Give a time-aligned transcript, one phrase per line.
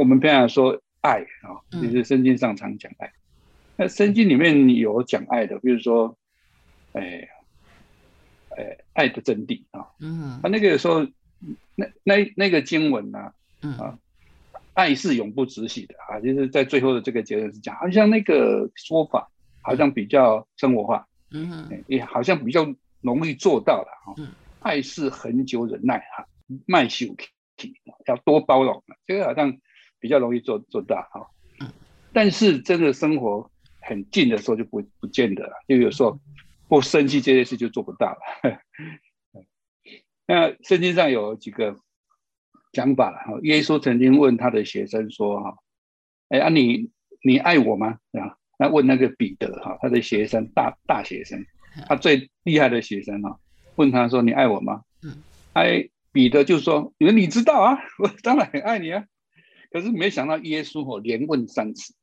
[0.00, 3.12] 我们平常说爱啊，就是圣经上常讲爱。
[3.76, 6.16] 那圣经里面有讲爱的，比如说，
[6.92, 7.28] 哎，
[8.56, 9.88] 哎，爱的真谛啊。
[10.00, 10.40] 嗯。
[10.42, 11.06] 啊，那个时候，
[11.74, 13.30] 那那那个经文呢？
[13.60, 13.76] 嗯。
[13.76, 13.98] 啊，
[14.72, 21.06] 爱是永不止息的啊，就是在最后的这个结论是讲，好像那个说法好像比较生活化。
[21.30, 21.84] 嗯。
[21.88, 24.14] 也好像比较容易做到了哈。
[24.16, 24.28] 嗯。
[24.60, 26.26] 爱是恒久忍耐哈，
[26.64, 27.14] 耐羞
[27.58, 27.74] 体
[28.06, 29.58] 要多包容这个好像。
[30.00, 31.28] 比较容易做做大哈，
[32.12, 33.50] 但是真的生活
[33.82, 36.18] 很近的时候就不不见得了，就有时候
[36.68, 38.18] 不生气这件事就做不到了。
[40.26, 41.76] 那圣经上有几个
[42.72, 45.56] 讲法哈，耶稣曾经问他的学生说哈，
[46.28, 46.90] 哎啊你
[47.22, 47.98] 你爱我吗？
[48.12, 51.44] 啊，那问那个彼得哈，他的学生大大学生，
[51.86, 53.38] 他最厉害的学生哈，
[53.76, 54.82] 问他说你爱我吗？
[55.02, 59.04] 嗯，哎彼得就说，你你知道啊， 我当然很爱你啊。
[59.70, 61.94] 可是没想到耶稣哦连问三次，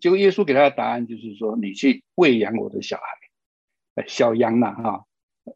[0.00, 5.04] 结果耶稣给他的答案就是说：“你去喂养我的小孩，小羊呐哈，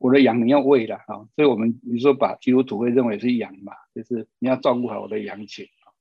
[0.00, 5.92] 我的羊你要喂了哈。”所以，我们你说把基督徒会认为是羊嘛，就是你要照顾好我的羊群啊。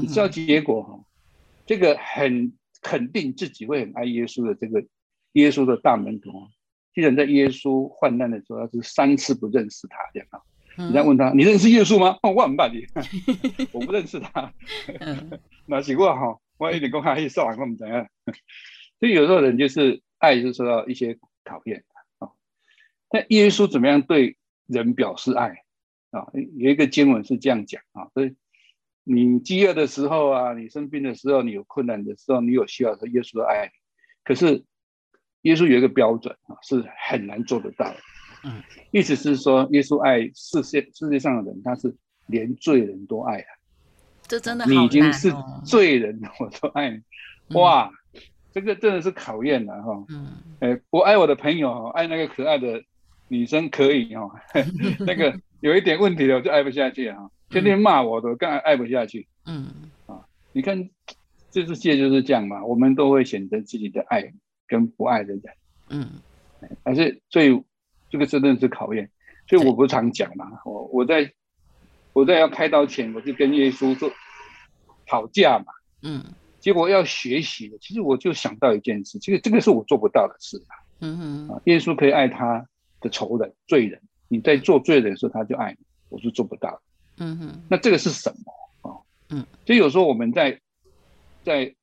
[0.00, 1.04] 你知道结果哈？
[1.64, 4.84] 这个很肯定自己会很爱耶稣的这个
[5.32, 6.30] 耶稣的大门徒，
[6.92, 10.42] 既然在耶稣患难的时候，他是三次不认识他这样啊。
[10.76, 12.18] 你再问他，你认识耶稣吗？
[12.22, 12.86] 哦，我很办你，
[13.72, 14.52] 我不认识他。
[15.66, 18.06] 那结果哈，我一点公开去上网我们怎样？
[18.98, 21.84] 所以有时候人就是爱就受到一些考验
[22.18, 22.30] 啊。
[23.10, 25.48] 那耶稣怎么样对人表示爱
[26.10, 26.26] 啊？
[26.56, 28.34] 有一个经文是这样讲啊，所以
[29.04, 33.72] 你饥饿的时候啊，你生病的时候，你有困难的时候，你有需要的，耶稣的爱你。
[34.24, 34.64] 可是
[35.42, 37.96] 耶稣有一个标准啊，是很难做得到的。
[38.44, 41.94] 嗯，意思是说，耶稣爱世界世界上的人，他是
[42.26, 43.46] 连罪人都爱啊。
[44.26, 45.32] 这真的，你已经是
[45.64, 47.00] 罪人，我都爱你。
[47.54, 47.90] 哇，
[48.52, 50.04] 这个真的是考验了哈。
[50.08, 50.28] 嗯，
[50.60, 52.82] 哎，我爱我的朋友，爱那个可爱的
[53.28, 54.28] 女生可以哈。
[55.06, 57.30] 那个有一点问题的，我就爱不下去哈。
[57.50, 59.28] 天天骂我的，更爱不下去。
[59.46, 59.72] 嗯，
[60.06, 60.88] 啊，你看，
[61.50, 62.64] 这世界就是这样嘛。
[62.64, 64.32] 我们都会选择自己的爱
[64.66, 65.42] 跟不爱的人。
[65.90, 66.10] 嗯，
[66.82, 67.62] 还是最。
[68.12, 69.08] 这个真的是考验，
[69.48, 70.44] 所以我不常讲嘛。
[70.66, 71.32] 我我在
[72.12, 74.12] 我在要开刀前，我就跟耶稣说
[75.06, 75.72] 吵架嘛。
[76.02, 76.22] 嗯。
[76.60, 80.76] 结果要学习的，其实我就想到一件事，其实这个是我做不到的事啊。
[81.00, 81.48] 嗯哼。
[81.48, 82.66] 啊，耶稣可以爱他
[83.00, 83.98] 的仇人、罪人。
[84.28, 85.78] 你在做罪人的时候，他就爱你。
[86.10, 86.82] 我是做不到。
[87.16, 87.62] 嗯哼。
[87.70, 89.00] 那这个是什么啊？
[89.30, 89.46] 嗯。
[89.66, 90.60] 所以有时候我们在
[91.42, 91.74] 在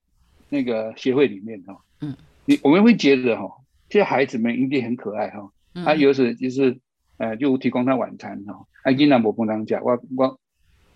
[0.48, 3.52] 那个协会里面哈，嗯，你我们会觉得哈，
[3.90, 5.52] 这些孩子们一定很可爱哈。
[5.74, 6.80] 他有时就是，
[7.18, 8.66] 呃，就提供他晚餐哈。
[8.84, 10.40] 啊，伊那无不当家，我我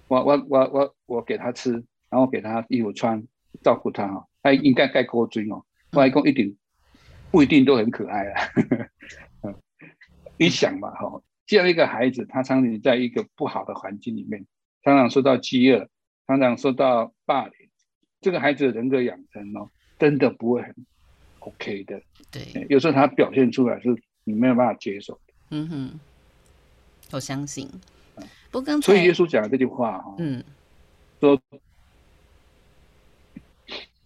[0.07, 1.71] 我我我我我给他吃，
[2.09, 3.21] 然后给他衣服穿，
[3.61, 4.25] 照顾他哦。
[4.41, 5.65] 他应该盖锅追哦。
[5.91, 6.57] 外公一定
[7.29, 8.49] 不一定都很可爱啊。
[10.39, 14.45] 你想嘛哈，这样一个孩子，他常年在一个不好的环境里面，
[14.81, 15.89] 常常受到饥饿，
[16.25, 17.53] 常常受到霸凌，
[18.21, 19.69] 这个孩子的人格养成哦，
[19.99, 20.73] 真的不会很
[21.39, 22.01] OK 的。
[22.31, 24.01] 对，有时候他表现出来是。
[24.23, 25.99] 你没有办法接受嗯哼，
[27.11, 27.69] 我相信。
[28.51, 30.43] 不刚才，所以耶稣讲的这句话哈，嗯，
[31.19, 31.41] 说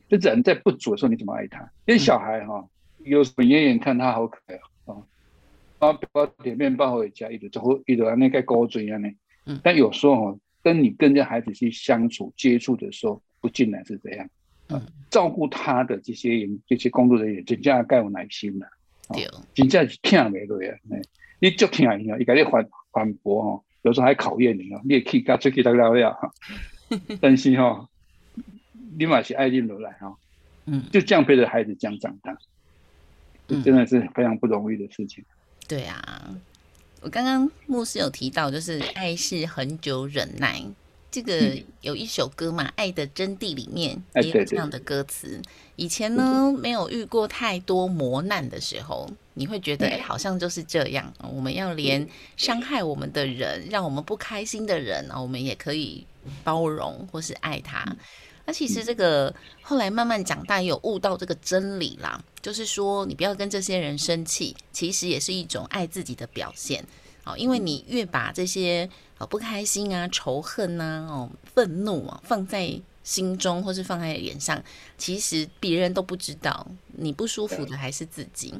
[0.09, 1.59] 这人在不足的时候，你怎么爱他？
[1.85, 2.65] 因为小孩哈，
[2.99, 4.55] 有时候远远看他好可爱
[4.85, 4.95] 啊，
[5.77, 9.09] 包包点面包回家，一直走，一直在那个高嘴啊呢。
[9.45, 14.29] 嗯，但有时候哈，跟你跟这孩子去相处接触的时候，不尽然是这样。
[14.69, 18.67] 嗯，照顾他的这些人，这些工作人员，真正该有耐心的。
[19.13, 20.77] 对，真正是听袂落啊！
[21.39, 26.31] 你足听伊啊，伊甲你反反驳吼，有时候还考验你哦，你也可以甲出去得了了哈。
[27.21, 27.87] 但是哈，
[28.97, 30.17] 你嘛是爱认落来哈，
[30.65, 32.37] 嗯，就这样陪着孩子这样长大，
[33.47, 35.23] 真的是非常不容易的事情。
[35.67, 36.35] 对啊，
[37.01, 40.61] 我刚刚牧师有提到，就是爱是很久忍耐。
[41.17, 45.41] 这个有一首歌嘛，《爱的真谛》里面也有这样的歌词。
[45.75, 51.11] 以前呢，没有遇过太多磨难的时候，你会觉得哎，好像就是这样。
[51.33, 56.05] 我们要连伤害我们的人、让我们不开心的人啊，我们也可以
[56.43, 57.83] 包容或是爱他。
[58.45, 59.33] 那其实这个
[59.63, 66.85] 后来慢慢长大，也有悟到这个真理啦，就是说你不要跟这些人生气，其实也是一种爱自己的表现。
[67.27, 74.61] 哦，因为你越把这些呃不开心啊、仇恨呐、哦愤怒啊放在心中，或是放在脸上，
[74.97, 78.53] 其实别人都不知道，你不舒服的还是自己。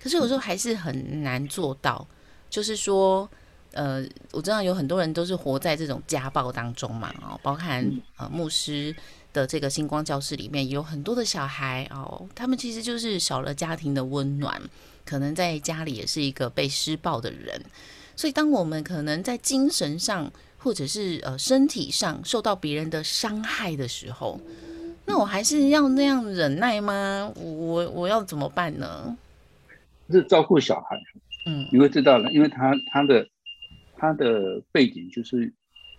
[0.00, 2.06] 可是有时候还是很难做到，
[2.48, 3.28] 就是说，
[3.72, 7.84] 呃，我知道有很多人都是活在这种家暴当中嘛，哦，包含
[8.16, 8.94] 呃牧师
[9.32, 14.62] 的这个星光教室里面有很多的小孩哦，他们其实就是少了家庭的温暖，
[15.04, 17.60] 可能在家里也是一个被施暴的人。
[18.18, 20.28] 所以，当我们可能在精神上
[20.58, 24.40] 或者是呃身体上受到别人的伤害的时候，
[25.06, 27.32] 那我还是要那样忍耐吗？
[27.36, 29.16] 我我要怎么办呢？
[30.10, 30.96] 是照顾小孩，
[31.46, 33.24] 嗯，你会知道了，因为他他的
[33.96, 35.52] 他的背景就是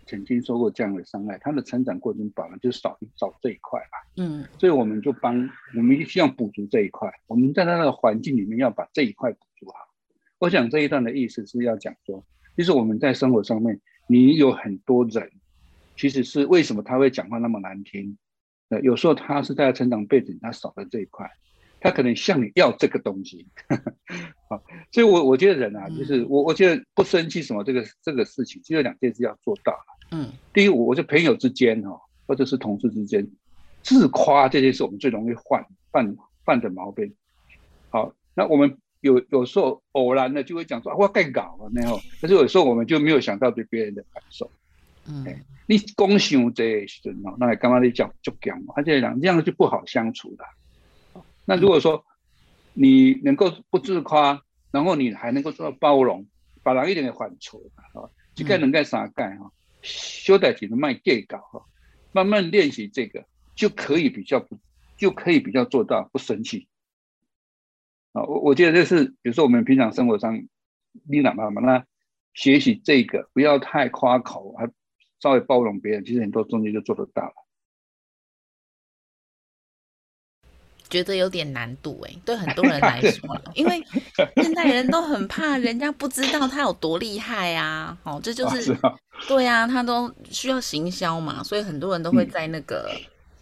[0.06, 9.89] 曾经受过这样的伤害，他的成长过程本来就少少这一块吧，嗯，所以我们就帮我们希望补足这一块，我们在他的环境里面要把这一块补足好。
[10.40, 12.24] 我想这一段的意思是要讲说，
[12.56, 15.30] 其实我们在生活上面，你有很多人，
[15.98, 18.18] 其实是为什么他会讲话那么难听？
[18.70, 21.30] 呃，有时候他是在成长背景他少了这一块，
[21.82, 23.46] 他可能向你要这个东西。
[24.48, 29.78] 好，所以我我觉得人啊，就是我我觉得不生气什么这个这个事情，只有两件事要做到
[30.12, 33.28] 嗯，第一，我我就朋友之间哈，或者是同事之间，
[33.84, 36.16] 自夸这件事，我们最容易犯犯
[36.46, 37.14] 犯的毛病。
[37.90, 38.78] 好，那我们。
[39.02, 44.52] 有有时候偶然的就会讲说我该搞了那后，但是有时候我们就没有想到对别人的感受。
[45.06, 45.26] 嗯，
[45.66, 50.44] 你恭喜我这些人哦，那刚刚你讲就讲嘛，而且讲这样就不好相处的。
[51.46, 52.06] 那如果说
[52.74, 56.28] 你能够不自夸，然后你还能够做到包容，
[56.62, 58.06] 把人一点点犯错啊，
[58.36, 59.52] 一盖能盖啥盖哈，
[59.82, 61.66] 修代几能卖盖搞哈，
[62.12, 63.26] 慢慢练习这个
[63.56, 64.60] 就可以比较不
[64.96, 66.68] 就可以比较做到不生气。
[68.14, 70.36] 啊，我我觉得这是，比如说我们平常生活上，
[71.08, 71.86] 你哪怕嘛，那
[72.34, 74.68] 学习这个不要太夸口，还
[75.20, 77.34] 稍微包容别人，其实很多东西就做得到了。
[80.90, 83.80] 觉得有点难度哎，对很多人来说，因为
[84.38, 87.96] 现在人都很怕人家不知道他有多厉害啊。
[88.04, 88.76] 哦，这就是
[89.28, 92.90] 对啊，他都需要行销嘛，所以很多人都会在那个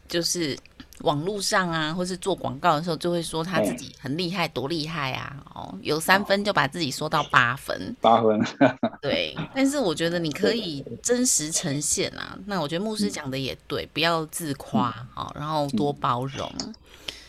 [0.09, 0.57] 就是。
[1.01, 5.35] 网络上啊，或是做广告的时候，就会说他自己很厉害，多厉害啊！
[5.53, 8.43] 哦，有三分就把自己说到八分，八分。
[8.99, 12.35] 对，但是我觉得你可以真实呈现啊。
[12.47, 16.51] 那我觉得牧师讲的也对，不要自夸哦，然后多包容，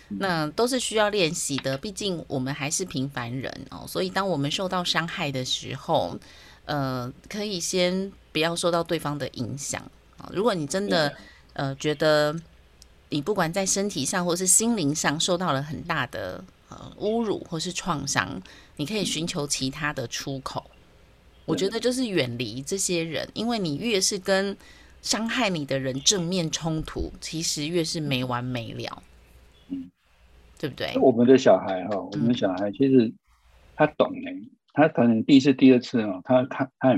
[0.09, 1.76] 那都是需要练习的。
[1.76, 6.17] 毕竟我们还是平凡人哦，所以当我们受到伤害的时候，
[6.64, 9.82] 呃，可以先不要受到对方的影响
[10.17, 10.31] 啊。
[10.32, 11.14] 如果你真的
[11.53, 12.35] 呃觉得。
[13.10, 18.40] 你不管在身体上或是心灵上受到了很大的呃侮辱或是创伤，
[18.76, 20.71] 你可以寻求其他的出口。
[21.47, 24.54] 我觉得就是远离这些人，因为你越是跟
[25.00, 29.02] 伤害你的人正面冲突，其实越是没完没了。
[29.68, 29.90] 嗯，
[30.59, 30.92] 对不对？
[31.00, 33.11] 我们的小孩哈，我们的小孩其实
[33.75, 34.30] 他懂的，
[34.75, 36.94] 他可能第一次、第二次哦，他抗他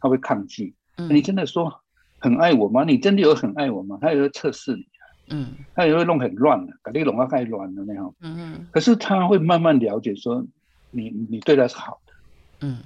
[0.00, 0.74] 他会抗拒。
[1.10, 1.82] 你真的说
[2.18, 2.84] 很爱我吗？
[2.84, 3.98] 你真的有很爱我吗？
[4.00, 4.86] 他有测试你。
[5.28, 8.14] 嗯，他也会弄很乱的，搞这个弄啊太乱了那样。
[8.20, 8.66] 嗯嗯。
[8.70, 10.44] 可是他会慢慢了解，说
[10.90, 12.12] 你你对他是好的。
[12.60, 12.78] 嗯。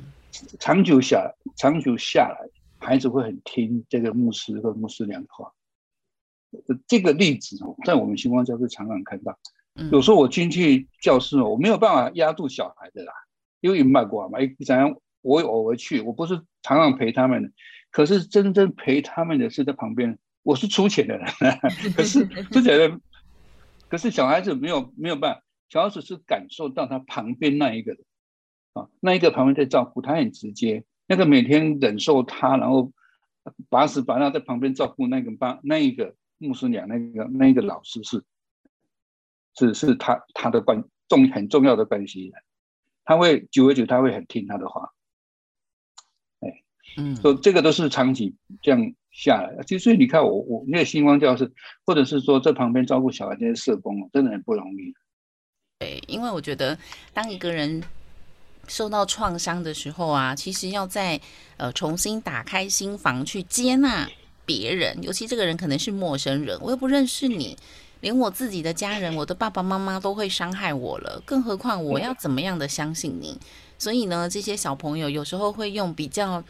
[0.60, 5.50] 长久下长久下来，孩子会很听这个牧师和牧师娘的话。
[6.86, 9.38] 这个例子哦，在我们星光教室常常看到。
[9.90, 13.12] 有时候我进去教室哦，我没有办法压住小孩的啦，
[13.60, 17.50] 因为卖过嘛，一怎样我偶尔去，我不是常常陪他们的，
[17.90, 20.18] 可是真正陪他们的是在旁边。
[20.46, 21.26] 我是出钱的人，
[21.96, 23.00] 可是出钱的，
[23.88, 28.00] 可是小孩子没有没有办法，小孩子是感受到他旁边那一个人
[28.74, 32.92] 啊，那一个旁边在照顾他很直接，那个每天忍受他，然后
[33.68, 38.22] 把屎把尿在旁边照顾那个帮那一个牧师娘那个那一个老师是
[39.56, 42.32] 是是他他的关重很重要的关系，
[43.04, 44.92] 他会久而久他会很听他的话，
[46.88, 48.92] 哎，嗯，说这个都是长期这样。
[49.18, 51.50] 下来，其实你看我我那个星光教室，
[51.86, 54.92] 或者是说在旁边照顾小孩这些社工，真的很不容易。
[55.78, 56.76] 对，因为我觉得
[57.14, 57.82] 当一个人
[58.68, 61.18] 受到创伤的时候啊，其实要在
[61.56, 64.06] 呃重新打开心房去接纳
[64.44, 67.56] 别人，尤其这个人可能是陌生人，我又不认识你，
[68.02, 73.38] 连我自己的家人，我的爸爸妈妈都会伤害我了，更何况我要怎么样的相信你？
[73.78, 76.44] 所以呢，这些小朋友有时候会用比较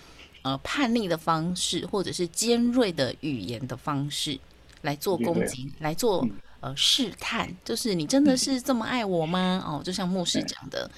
[0.46, 4.38] 呃叛逆的方式，或者是尖锐的语言的方式
[4.82, 6.24] 来做攻击，来做
[6.60, 9.60] 呃试探，就是你真的是这么爱我吗？
[9.66, 10.88] 哦，就像牧师讲的。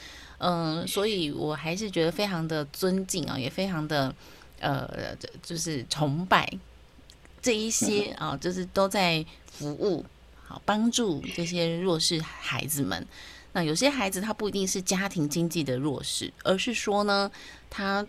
[0.41, 4.15] 嗯，所以我还是觉得非常的尊敬啊，也非常的
[4.61, 6.47] 呃，就是崇拜
[7.41, 10.05] 这一些啊，就是都在服务
[10.47, 13.05] 好帮助这些弱势孩子们。
[13.59, 17.29] 那有些孩子他不一定是家庭经济的弱势，而是说呢，
[17.69, 18.07] 他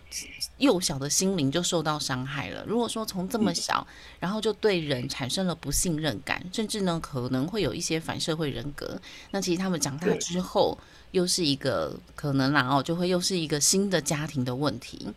[0.58, 2.64] 幼小的心灵就受到伤害了。
[2.68, 3.84] 如果说从这么小，
[4.20, 8.96] 然后就对人产生了不信任感，甚至呢可能会有一些反社会人格，
[9.32, 10.78] 那其实他们长大之后。
[11.12, 15.08] 又是一个可能啦哦，就会又是一个新的家庭的问题。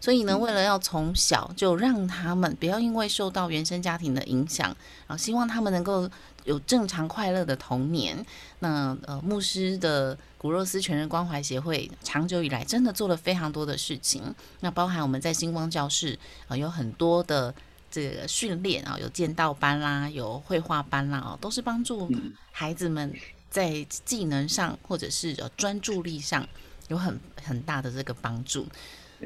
[0.00, 4.66] 所以呢，为了要从小就让他们不要因为受到原生家庭的影响，
[5.06, 6.08] 然后希望他们能够
[6.44, 8.24] 有正常快乐的童年。
[8.60, 14.34] 那呃，牧师的古若斯全人关怀协会长久以来真的做了非常多的事情。
[14.60, 17.54] 那包含我们在星光教室啊，有很多的
[17.90, 22.10] 这个训练啊，有剑道班啦，有绘画班啦，哦，都是帮助
[22.50, 23.14] 孩子们。
[23.50, 26.48] 在技能上或者是呃专注力上
[26.86, 28.64] 有很很大的这个帮助，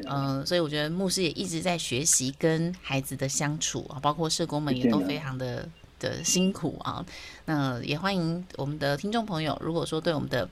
[0.06, 7.04] 嗯，所以我觉得牧师也一直在学习跟孩子的相处啊，包括社工们也都非常的的辛苦啊。
[7.44, 10.48] 那也欢迎我们的听众朋友，如果说对我们的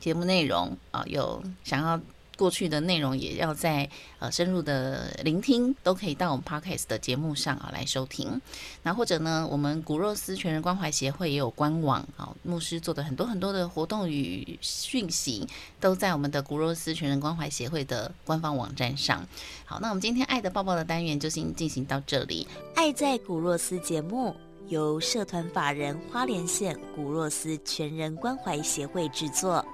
[0.00, 2.00] 节目内容啊有想要。
[2.36, 3.88] 过去的内容也要在
[4.18, 8.40] 呃深入的聆听，都可以到我们 podcast 的节目上啊来收听。
[8.82, 15.46] 那或者呢，我们古若斯全人关怀协会也有官网啊，牧师做的很多很多的活动与讯息，
[15.80, 19.26] 都在我们的古若斯全人关怀协会的官方网站上。
[19.64, 22.46] 好，那我们今天爱的抱抱的单元就先进行到这里。
[22.74, 24.34] 爱在古若斯节目
[24.68, 29.64] 由社团法人花莲县古若斯全人关怀协会制作，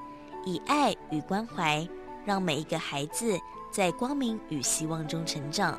[0.45, 1.87] 以爱与关怀。
[2.31, 3.37] 让每一个孩子
[3.73, 5.77] 在光明与希望中成长。